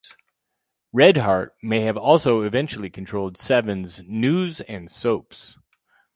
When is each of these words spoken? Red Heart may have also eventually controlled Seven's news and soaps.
Red 0.91 1.17
Heart 1.17 1.55
may 1.61 1.81
have 1.81 1.95
also 1.95 2.41
eventually 2.41 2.89
controlled 2.89 3.37
Seven's 3.37 4.01
news 4.03 4.59
and 4.61 4.89
soaps. 4.89 5.59